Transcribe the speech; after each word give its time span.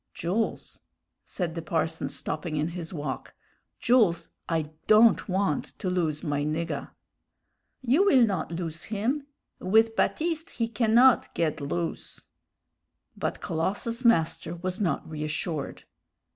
"Jools," 0.15 0.79
said 1.25 1.53
the 1.53 1.61
parson, 1.61 2.09
stopping 2.09 2.55
in 2.55 2.69
his 2.69 2.91
walk 2.91 3.35
"Jools, 3.79 4.29
I 4.49 4.71
don't 4.87 5.29
want 5.29 5.77
to 5.77 5.91
lose 5.91 6.23
my 6.23 6.43
niggah." 6.43 6.89
"You 7.83 8.05
will 8.05 8.25
not 8.25 8.51
loose 8.51 8.85
him. 8.85 9.27
With 9.59 9.95
Baptiste 9.95 10.49
he 10.49 10.67
cannot 10.67 11.29
ged 11.35 11.61
loose." 11.61 12.25
But 13.15 13.41
Colossus's 13.41 14.03
master 14.03 14.55
was 14.55 14.81
not 14.81 15.07
reassured. 15.07 15.83